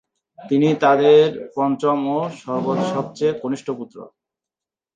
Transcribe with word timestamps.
তিনি 0.39 0.69
তাদের 0.83 1.23
পঞ্চম 1.55 1.99
এবং 2.59 2.75
সবচেয়ে 2.93 3.33
কনিষ্ঠ 3.41 3.67
পুত্র। 3.79 3.97